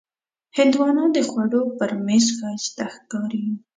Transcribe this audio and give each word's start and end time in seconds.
هندوانه 0.57 1.03
د 1.15 1.17
خوړو 1.29 1.61
پر 1.77 1.91
میز 2.05 2.25
ښایسته 2.37 2.85
ښکاري. 2.93 3.45